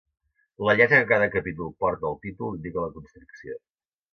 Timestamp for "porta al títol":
1.83-2.59